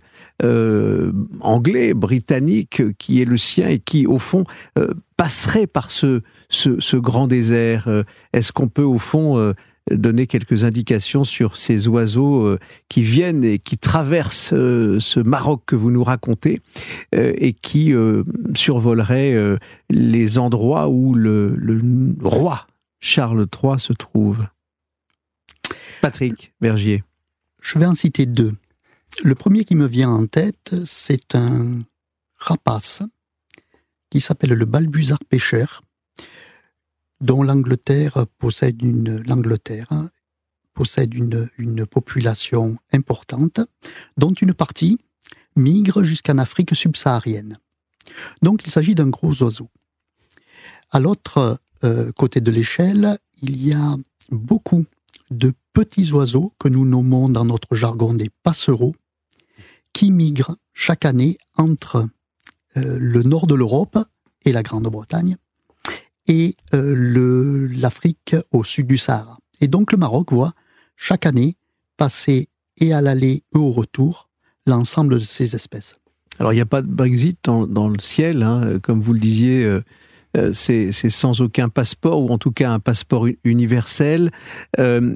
anglais, 1.42 1.96
britannique, 1.96 2.84
qui 3.00 3.20
est 3.20 3.26
le 3.26 3.38
sien 3.38 3.68
et 3.68 3.80
qui, 3.80 4.06
au 4.06 4.20
fond, 4.20 4.44
passerait 5.18 5.66
par 5.66 5.90
ce, 5.90 6.22
ce, 6.50 6.80
ce 6.80 6.98
grand 6.98 7.28
désert? 7.28 7.90
Est-ce 8.32 8.52
qu'on 8.52 8.68
peut, 8.68 8.84
au 8.84 9.00
fond, 9.00 9.54
donner 9.92 10.28
quelques 10.28 10.64
indications 10.64 11.24
sur 11.24 11.58
ces 11.58 11.88
oiseaux 11.88 12.58
qui 12.90 13.02
viennent 13.02 13.44
et 13.44 13.60
qui 13.60 13.78
traversent 13.78 14.50
ce 14.50 15.20
Maroc 15.20 15.64
que 15.66 15.76
vous 15.76 15.92
nous 15.92 16.04
racontez 16.04 16.62
et 17.12 17.54
qui 17.54 17.94
survoleraient 18.56 19.58
les 19.90 20.38
endroits 20.38 20.88
où 20.88 21.14
le, 21.14 21.56
le 21.58 21.82
roi 22.24 22.66
Charles 23.02 23.48
III 23.62 23.80
se 23.80 23.92
trouve 23.92 24.48
Patrick 26.02 26.54
Bergier. 26.62 27.04
Je 27.62 27.80
vais 27.80 27.86
en 27.86 27.94
citer 27.94 28.26
deux. 28.26 28.54
Le 29.24 29.36
premier 29.36 29.64
qui 29.64 29.76
me 29.76 29.88
vient 29.88 30.10
en 30.10 30.26
tête, 30.26 30.76
c'est 30.86 31.36
un 31.36 31.80
rapace 32.36 33.04
qui 34.10 34.20
s'appelle 34.20 34.54
le 34.54 34.66
balbuzard 34.66 35.24
pêcheur, 35.30 35.82
dont 37.24 37.42
l'Angleterre 37.42 38.26
possède 38.38 38.84
une 38.84 39.24
population 41.86 42.78
importante, 42.92 43.62
dont 44.18 44.34
une 44.34 44.54
partie 44.54 45.00
migre 45.56 46.04
jusqu'en 46.04 46.38
Afrique 46.38 46.76
subsaharienne. 46.76 47.58
Donc 48.42 48.66
il 48.66 48.72
s'agit 48.72 48.94
d'un 48.94 49.08
gros 49.08 49.42
oiseau. 49.42 49.70
À 50.92 51.00
l'autre 51.00 51.60
euh, 51.84 52.12
côté 52.12 52.42
de 52.42 52.52
l'échelle, 52.52 53.18
il 53.42 53.66
y 53.66 53.74
a 53.74 53.96
beaucoup 54.30 54.86
de 55.32 55.54
petits 55.72 56.12
oiseaux 56.12 56.52
que 56.60 56.68
nous 56.68 56.86
nommons 56.86 57.30
dans 57.30 57.46
notre 57.46 57.76
jargon 57.76 58.14
des 58.14 58.30
passereaux, 58.44 58.96
qui 59.94 60.12
migrent 60.12 60.58
chaque 60.74 61.06
année 61.06 61.38
entre 61.56 62.08
euh, 62.78 62.98
le 63.00 63.24
nord 63.24 63.48
de 63.48 63.56
l'Europe 63.56 63.98
et 64.44 64.52
la 64.52 64.64
Grande-Bretagne 64.64 65.38
et 66.28 66.56
euh, 66.74 67.70
l'Afrique 67.76 68.36
au 68.52 68.64
sud 68.64 68.88
du 68.88 68.98
Sahara. 68.98 69.38
Et 69.62 69.68
donc 69.68 69.92
le 69.92 69.98
Maroc 69.98 70.32
voit 70.32 70.54
chaque 70.96 71.26
année 71.26 71.58
passer 71.98 72.50
et 72.78 72.94
à 72.94 73.02
l'aller 73.02 73.44
et 73.54 73.58
au 73.58 73.72
retour 73.72 74.30
l'ensemble 74.66 75.20
de 75.20 75.24
ces 75.24 75.56
espèces. 75.56 75.98
Alors 76.40 76.54
il 76.54 76.56
n'y 76.56 76.62
a 76.62 76.66
pas 76.66 76.82
de 76.82 76.88
Brexit 76.88 77.38
dans, 77.44 77.90
le 77.90 78.00
ciel, 78.00 78.42
hein, 78.42 78.80
comme 78.82 79.02
vous 79.02 79.14
le 79.14 79.20
disiez, 79.20 79.64
euh, 79.66 79.84
euh, 80.36 80.52
c'est 80.54 80.92
sans 80.92 81.42
aucun 81.42 81.70
passeport, 81.70 82.22
ou 82.24 82.30
en 82.30 82.38
tout 82.38 82.52
cas 82.52 82.72
un 82.72 82.80
passeport 82.80 83.28
universel. 83.44 84.32
Euh, 84.80 85.16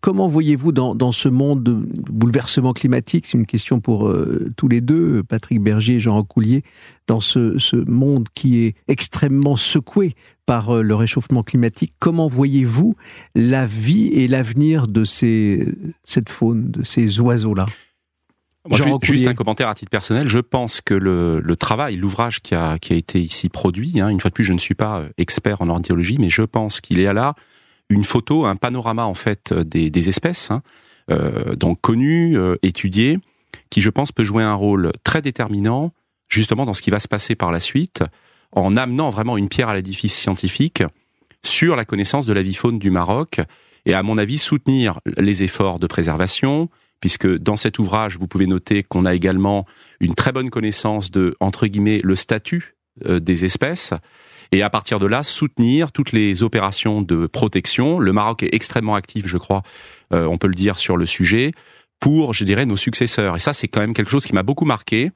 comment 0.00 0.28
voyez-vous 0.28 0.72
dans, 0.72 1.12
ce 1.12 1.28
monde 1.28 1.62
de 1.62 1.72
bouleversement 2.10 2.72
climatique, 2.72 3.26
c'est 3.26 3.38
une 3.38 3.46
question 3.46 3.80
pour 3.80 4.08
euh, 4.08 4.50
tous 4.56 4.68
les 4.68 4.80
deux, 4.80 5.22
Patrick 5.24 5.60
Berger 5.60 5.94
et 5.94 6.00
Jean 6.00 6.14
Rocoulier, 6.14 6.62
dans 7.08 7.20
ce, 7.20 7.76
monde 7.88 8.28
qui 8.34 8.64
est 8.64 8.76
extrêmement 8.88 9.56
secoué 9.56 10.14
par 10.46 10.82
le 10.82 10.94
réchauffement 10.94 11.42
climatique, 11.42 11.92
comment 11.98 12.28
voyez-vous 12.28 12.94
la 13.34 13.66
vie 13.66 14.08
et 14.08 14.28
l'avenir 14.28 14.86
de 14.86 15.04
cette 15.04 16.28
faune, 16.28 16.70
de 16.70 16.84
ces 16.84 17.20
oiseaux-là? 17.20 17.66
Juste 19.02 19.26
un 19.26 19.34
commentaire 19.34 19.68
à 19.68 19.74
titre 19.74 19.90
personnel. 19.90 20.28
Je 20.28 20.38
pense 20.38 20.80
que 20.80 20.94
le, 20.94 21.40
le 21.40 21.56
travail, 21.56 21.96
l'ouvrage 21.96 22.40
qui 22.40 22.54
a, 22.54 22.78
qui 22.78 22.92
a 22.92 22.96
été 22.96 23.20
ici 23.20 23.48
produit, 23.48 24.00
hein, 24.00 24.08
une 24.08 24.20
fois 24.20 24.30
de 24.30 24.34
plus, 24.34 24.44
je 24.44 24.52
ne 24.52 24.58
suis 24.58 24.74
pas 24.74 25.00
euh, 25.00 25.08
expert 25.18 25.62
en 25.62 25.68
ornithologie, 25.68 26.18
mais 26.18 26.30
je 26.30 26.42
pense 26.42 26.80
qu'il 26.80 27.00
y 27.00 27.06
a 27.06 27.12
là 27.12 27.34
une 27.88 28.04
photo, 28.04 28.46
un 28.46 28.56
panorama 28.56 29.04
en 29.04 29.14
fait 29.14 29.52
euh, 29.52 29.64
des, 29.64 29.90
des 29.90 30.08
espèces, 30.08 30.50
hein, 30.50 30.62
euh, 31.10 31.54
donc 31.54 31.80
connues, 31.80 32.36
euh, 32.36 32.56
étudiées, 32.62 33.18
qui 33.70 33.80
je 33.80 33.90
pense 33.90 34.12
peut 34.12 34.24
jouer 34.24 34.42
un 34.42 34.54
rôle 34.54 34.92
très 35.04 35.22
déterminant 35.22 35.92
justement 36.28 36.64
dans 36.64 36.74
ce 36.74 36.82
qui 36.82 36.90
va 36.90 36.98
se 36.98 37.08
passer 37.08 37.34
par 37.34 37.52
la 37.52 37.60
suite, 37.60 38.02
en 38.52 38.76
amenant 38.76 39.10
vraiment 39.10 39.36
une 39.36 39.48
pierre 39.48 39.68
à 39.68 39.74
l'édifice 39.74 40.14
scientifique 40.14 40.82
sur 41.44 41.76
la 41.76 41.84
connaissance 41.84 42.26
de 42.26 42.32
la 42.32 42.42
vie 42.42 42.54
faune 42.54 42.78
du 42.78 42.90
Maroc 42.90 43.40
et 43.84 43.94
à 43.94 44.02
mon 44.02 44.16
avis 44.16 44.38
soutenir 44.38 45.00
les 45.18 45.42
efforts 45.42 45.78
de 45.78 45.86
préservation, 45.86 46.70
puisque 47.02 47.26
dans 47.26 47.56
cet 47.56 47.80
ouvrage, 47.80 48.16
vous 48.16 48.28
pouvez 48.28 48.46
noter 48.46 48.84
qu'on 48.84 49.04
a 49.04 49.12
également 49.12 49.66
une 50.00 50.14
très 50.14 50.30
bonne 50.30 50.50
connaissance 50.50 51.10
de, 51.10 51.34
entre 51.40 51.66
guillemets, 51.66 52.00
le 52.02 52.14
statut 52.14 52.76
euh, 53.06 53.18
des 53.18 53.44
espèces, 53.44 53.92
et 54.52 54.62
à 54.62 54.70
partir 54.70 55.00
de 55.00 55.06
là, 55.06 55.24
soutenir 55.24 55.90
toutes 55.90 56.12
les 56.12 56.44
opérations 56.44 57.02
de 57.02 57.26
protection. 57.26 57.98
Le 57.98 58.12
Maroc 58.12 58.44
est 58.44 58.54
extrêmement 58.54 58.94
actif, 58.94 59.26
je 59.26 59.36
crois, 59.36 59.62
euh, 60.14 60.26
on 60.26 60.38
peut 60.38 60.46
le 60.46 60.54
dire, 60.54 60.78
sur 60.78 60.96
le 60.96 61.04
sujet, 61.04 61.50
pour, 61.98 62.34
je 62.34 62.44
dirais, 62.44 62.66
nos 62.66 62.76
successeurs. 62.76 63.34
Et 63.34 63.40
ça, 63.40 63.52
c'est 63.52 63.66
quand 63.66 63.80
même 63.80 63.94
quelque 63.94 64.10
chose 64.10 64.24
qui 64.24 64.34
m'a 64.34 64.44
beaucoup 64.44 64.64
marqué. 64.64 65.10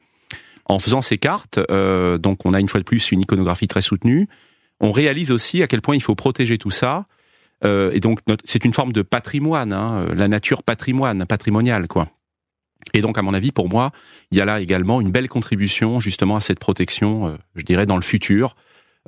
En 0.69 0.81
faisant 0.81 1.03
ces 1.03 1.19
cartes, 1.19 1.61
euh, 1.71 2.19
donc 2.19 2.45
on 2.45 2.53
a 2.53 2.59
une 2.59 2.69
fois 2.69 2.81
de 2.81 2.85
plus 2.85 3.13
une 3.13 3.21
iconographie 3.21 3.69
très 3.69 3.83
soutenue, 3.83 4.29
on 4.81 4.91
réalise 4.91 5.31
aussi 5.31 5.63
à 5.63 5.69
quel 5.69 5.81
point 5.81 5.95
il 5.95 6.03
faut 6.03 6.17
protéger 6.17 6.59
tout 6.59 6.73
ça, 6.73 7.07
euh, 7.65 7.91
et 7.93 8.01
donc 8.01 8.21
c'est 8.45 8.65
une 8.65 8.73
forme 8.73 8.93
de 8.93 9.03
patrimoine, 9.03 9.73
hein, 9.73 10.07
la 10.15 10.29
nature 10.29 10.63
patrimoine, 10.63 11.25
patrimoniale, 11.27 11.89
quoi. 11.89 12.09
Et 12.95 13.01
donc, 13.01 13.19
à 13.19 13.23
mon 13.23 13.35
avis, 13.35 13.51
pour 13.51 13.69
moi, 13.69 13.91
il 14.31 14.39
y 14.39 14.41
a 14.41 14.45
là 14.45 14.61
également 14.61 15.01
une 15.01 15.11
belle 15.11 15.29
contribution 15.29 15.99
justement 15.99 16.37
à 16.37 16.41
cette 16.41 16.61
protection, 16.61 17.29
euh, 17.29 17.37
je 17.57 17.65
dirais, 17.65 17.87
dans 17.87 17.97
le 17.97 18.03
futur 18.03 18.55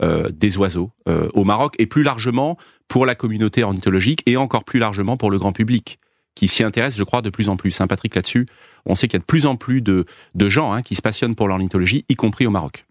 euh, 0.00 0.28
des 0.30 0.58
oiseaux 0.58 0.92
au 1.06 1.44
Maroc 1.44 1.74
et 1.78 1.86
plus 1.86 2.02
largement 2.02 2.56
pour 2.86 3.06
la 3.06 3.14
communauté 3.14 3.62
ornithologique 3.62 4.22
et 4.26 4.36
encore 4.36 4.64
plus 4.64 4.78
largement 4.78 5.16
pour 5.16 5.30
le 5.30 5.38
grand 5.38 5.52
public 5.52 5.98
qui 6.38 6.46
s'y 6.46 6.62
intéresse, 6.62 6.96
je 6.96 7.02
crois, 7.02 7.20
de 7.20 7.30
plus 7.30 7.48
en 7.48 7.56
plus. 7.56 7.80
Hein, 7.80 7.88
Patrick, 7.88 8.14
là-dessus, 8.14 8.46
on 8.86 8.94
sait 8.94 9.08
qu'il 9.08 9.14
y 9.14 9.16
a 9.16 9.20
de 9.20 9.24
plus 9.24 9.46
en 9.46 9.56
plus 9.56 9.82
de, 9.82 10.04
de 10.36 10.48
gens 10.48 10.72
hein, 10.72 10.82
qui 10.82 10.94
se 10.94 11.02
passionnent 11.02 11.34
pour 11.34 11.48
l'ornithologie, 11.48 12.04
y 12.08 12.14
compris 12.14 12.46
au 12.46 12.50
Maroc. 12.50 12.86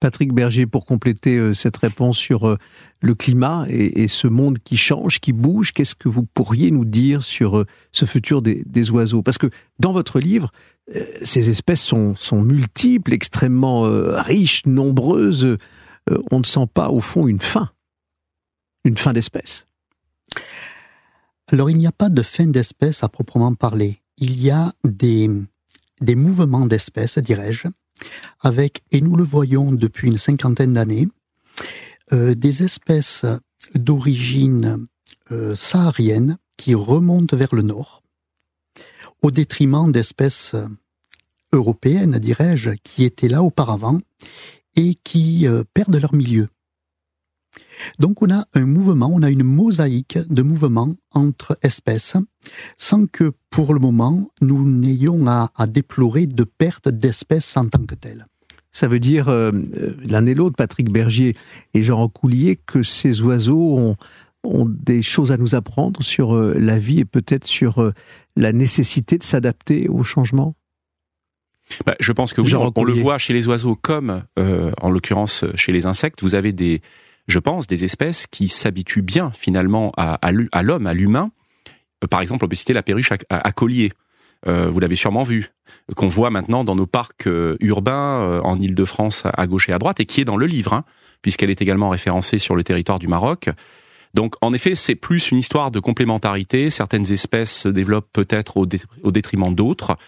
Patrick 0.00 0.32
Berger, 0.32 0.66
pour 0.66 0.84
compléter 0.84 1.36
euh, 1.36 1.54
cette 1.54 1.76
réponse 1.76 2.18
sur 2.18 2.46
euh, 2.46 2.56
le 3.00 3.14
climat 3.14 3.66
et, 3.68 4.06
ce 4.08 4.28
monde 4.28 4.58
qui 4.60 4.76
change, 4.76 5.20
qui 5.20 5.32
bouge, 5.32 5.72
qu'est-ce 5.72 5.94
que 5.94 6.08
vous 6.08 6.22
pourriez 6.22 6.70
nous 6.70 6.84
dire 6.84 7.22
sur 7.22 7.58
euh, 7.58 7.66
ce 7.92 8.04
futur 8.04 8.40
des, 8.42 8.90
oiseaux? 8.90 9.22
Parce 9.22 9.38
que 9.38 9.48
dans 9.80 9.92
votre 9.92 10.20
livre, 10.20 10.50
ces 11.22 11.50
espèces 11.50 11.82
sont, 11.82 12.16
multiples, 12.42 13.12
extrêmement 13.12 13.82
riches, 13.82 14.64
nombreuses. 14.64 15.58
On 16.30 16.38
ne 16.38 16.44
sent 16.44 16.66
pas, 16.72 16.88
au 16.88 17.00
fond, 17.00 17.26
une 17.26 17.40
fin, 17.40 17.70
une 18.84 18.96
fin 18.96 19.12
d'espèce. 19.12 19.66
Alors, 21.52 21.68
il 21.68 21.76
n'y 21.76 21.86
a 21.86 21.92
pas 21.92 22.08
de 22.08 22.22
fin 22.22 22.46
d'espèce 22.46 23.04
à 23.04 23.10
proprement 23.10 23.54
parler. 23.54 24.00
Il 24.16 24.42
y 24.42 24.50
a 24.50 24.72
des 24.84 25.28
mouvements 26.16 26.64
d'espèces, 26.64 27.18
dirais-je, 27.18 27.68
avec, 28.40 28.82
et 28.92 29.00
nous 29.00 29.16
le 29.16 29.24
voyons 29.24 29.72
depuis 29.72 30.08
une 30.08 30.18
cinquantaine 30.18 30.74
d'années, 30.74 31.08
euh, 32.12 32.34
des 32.34 32.62
espèces 32.62 33.24
d'origine 33.74 34.86
euh, 35.30 35.54
saharienne 35.54 36.38
qui 36.56 36.74
remontent 36.74 37.36
vers 37.36 37.54
le 37.54 37.62
nord, 37.62 38.02
au 39.22 39.30
détriment 39.30 39.92
d'espèces 39.92 40.54
européennes, 41.52 42.18
dirais-je, 42.18 42.70
qui 42.82 43.04
étaient 43.04 43.28
là 43.28 43.42
auparavant 43.42 44.00
et 44.76 44.94
qui 44.94 45.46
euh, 45.46 45.64
perdent 45.74 45.96
leur 45.96 46.14
milieu. 46.14 46.48
Donc 47.98 48.22
on 48.22 48.30
a 48.30 48.44
un 48.54 48.66
mouvement, 48.66 49.10
on 49.12 49.22
a 49.22 49.30
une 49.30 49.42
mosaïque 49.42 50.18
de 50.28 50.42
mouvements 50.42 50.94
entre 51.12 51.58
espèces, 51.62 52.16
sans 52.76 53.06
que 53.06 53.32
pour 53.50 53.74
le 53.74 53.80
moment 53.80 54.28
nous 54.40 54.68
n'ayons 54.68 55.26
à, 55.26 55.50
déplorer 55.66 56.26
de 56.26 56.44
perte 56.44 56.88
d'espèces 56.88 57.56
en 57.56 57.68
tant 57.68 57.84
que 57.84 57.94
telles. 57.94 58.26
Ça 58.70 58.86
veut 58.86 59.00
dire, 59.00 59.28
euh, 59.28 59.50
l'un 60.04 60.26
et 60.26 60.34
l'autre, 60.34 60.56
Patrick 60.56 60.92
Bergier 60.92 61.34
et 61.74 61.82
Jean 61.82 62.08
Coulier, 62.08 62.56
que 62.56 62.82
ces 62.82 63.22
oiseaux 63.22 63.78
ont, 63.78 63.96
des 64.44 65.02
choses 65.02 65.32
à 65.32 65.36
nous 65.36 65.54
apprendre 65.54 66.02
sur 66.02 66.34
euh, 66.34 66.54
la 66.56 66.78
vie 66.78 67.00
et 67.00 67.04
peut-être 67.04 67.46
sur 67.46 67.82
euh, 67.82 67.92
la 68.36 68.52
nécessité 68.52 69.18
de 69.18 69.24
s'adapter 69.24 69.88
au 69.88 70.02
changement? 70.02 70.54
Bah, 71.84 71.96
je 72.00 72.12
pense 72.12 72.32
que 72.32 72.40
oui, 72.40 72.54
on, 72.54 72.84
le 72.84 72.92
voit 72.92 73.18
chez 73.18 73.34
les 73.34 73.46
oiseaux 73.46 73.74
comme, 73.74 74.22
en 74.36 74.90
l'occurrence, 74.90 75.44
chez 75.54 75.70
les 75.70 75.84
insectes. 75.84 76.22
Vous 76.22 76.34
avez 76.34 76.52
des, 76.52 76.80
je 77.28 77.38
pense, 77.38 77.66
des 77.66 77.84
espèces 77.84 78.26
qui 78.26 78.48
s'habituent 78.48 79.02
bien 79.02 79.30
finalement 79.30 79.92
à, 79.96 80.32
l'homme, 80.62 80.86
à 80.86 80.94
l'humain. 80.94 81.30
Euh, 82.02 82.06
par 82.08 82.20
exemple, 82.20 82.44
on 82.44 82.48
peut 82.48 82.56
citer 82.56 82.72
la 82.72 82.82
perruche 82.82 83.12
à, 83.28 83.52
collier. 83.52 83.92
Euh, 84.46 84.70
vous 84.70 84.80
l'avez 84.80 84.96
sûrement 84.96 85.24
vu, 85.24 85.50
qu'on 85.94 86.08
voit 86.08 86.30
maintenant 86.30 86.64
dans 86.64 86.74
nos 86.74 86.86
parcs 86.86 87.26
euh, 87.26 87.56
urbains 87.60 88.40
en 88.42 88.58
Île-de-France 88.58 89.24
à 89.24 89.46
gauche 89.46 89.68
et 89.68 89.72
à 89.72 89.78
droite, 89.78 90.00
et 90.00 90.06
qui 90.06 90.22
est 90.22 90.24
dans 90.24 90.36
le 90.36 90.46
livre, 90.46 90.72
hein, 90.72 90.84
puisqu'elle 91.20 91.50
est 91.50 91.60
également 91.60 91.90
référencée 91.90 92.38
sur 92.38 92.56
le 92.56 92.64
territoire 92.64 92.98
du 92.98 93.08
Maroc. 93.08 93.50
Donc, 94.14 94.34
en 94.40 94.54
effet, 94.54 94.74
c'est 94.74 94.94
plus 94.94 95.30
une 95.30 95.36
histoire 95.38 95.70
de 95.70 95.80
complémentarité. 95.80 96.70
Certaines 96.70 97.12
espèces 97.12 97.52
se 97.52 97.68
développent 97.68 98.08
peut-être 98.10 98.56
au, 98.56 98.66
au, 99.02 99.12
détriment 99.12 99.54
d'autres, 99.54 99.98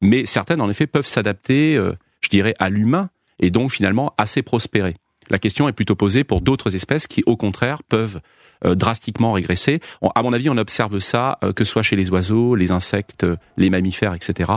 mais 0.00 0.24
certaines, 0.24 0.62
en 0.62 0.70
effet, 0.70 0.86
peuvent 0.86 1.06
s'adapter, 1.06 1.74
je 2.22 2.28
dirais, 2.30 2.54
à 2.58 2.70
l'humain, 2.70 3.10
et 3.40 3.50
donc 3.50 3.70
finalement 3.70 4.14
assez 4.16 4.40
prospérer. 4.40 4.96
La 5.30 5.38
question 5.38 5.68
est 5.68 5.72
plutôt 5.72 5.94
posée 5.94 6.24
pour 6.24 6.40
d'autres 6.40 6.74
espèces 6.74 7.06
qui, 7.06 7.22
au 7.26 7.36
contraire, 7.36 7.82
peuvent 7.82 8.20
euh, 8.64 8.74
drastiquement 8.74 9.32
régresser. 9.32 9.80
à 10.14 10.22
mon 10.22 10.32
avis, 10.32 10.50
on 10.50 10.56
observe 10.56 10.98
ça, 10.98 11.38
euh, 11.42 11.52
que 11.52 11.64
ce 11.64 11.72
soit 11.72 11.82
chez 11.82 11.96
les 11.96 12.10
oiseaux, 12.10 12.54
les 12.54 12.72
insectes, 12.72 13.26
les 13.56 13.70
mammifères, 13.70 14.14
etc. 14.14 14.52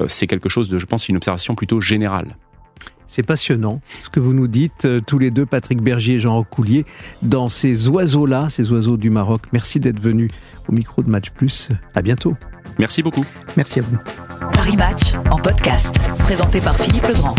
Euh, 0.00 0.06
c'est 0.08 0.26
quelque 0.26 0.48
chose 0.48 0.68
de, 0.68 0.78
je 0.78 0.86
pense, 0.86 1.08
une 1.08 1.16
observation 1.16 1.54
plutôt 1.54 1.80
générale. 1.80 2.36
C'est 3.06 3.22
passionnant 3.22 3.80
ce 4.02 4.10
que 4.10 4.18
vous 4.18 4.34
nous 4.34 4.48
dites 4.48 4.86
euh, 4.86 5.00
tous 5.00 5.18
les 5.18 5.30
deux, 5.30 5.46
Patrick 5.46 5.80
Bergier 5.80 6.16
et 6.16 6.20
Jean 6.20 6.42
Coulier, 6.42 6.84
dans 7.22 7.48
ces 7.48 7.88
oiseaux-là, 7.88 8.48
ces 8.48 8.72
oiseaux 8.72 8.96
du 8.96 9.10
Maroc. 9.10 9.42
Merci 9.52 9.78
d'être 9.78 10.00
venus 10.00 10.30
au 10.68 10.72
micro 10.72 11.02
de 11.02 11.10
Match 11.10 11.30
Plus. 11.30 11.68
À 11.94 12.02
bientôt. 12.02 12.34
Merci 12.78 13.02
beaucoup. 13.02 13.24
Merci 13.56 13.80
à 13.80 13.82
vous. 13.82 13.98
Paris 14.52 14.76
Match 14.76 15.14
en 15.30 15.38
podcast, 15.38 15.96
présenté 16.18 16.60
par 16.60 16.76
Philippe 16.76 17.06
Legrand. 17.06 17.34